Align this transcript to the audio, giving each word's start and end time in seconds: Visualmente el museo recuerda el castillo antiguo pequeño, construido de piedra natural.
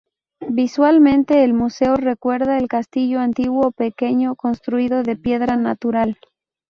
Visualmente 0.49 1.43
el 1.43 1.53
museo 1.53 1.95
recuerda 1.95 2.57
el 2.57 2.67
castillo 2.67 3.19
antiguo 3.19 3.69
pequeño, 3.71 4.35
construido 4.35 5.03
de 5.03 5.15
piedra 5.15 5.57
natural. 5.57 6.17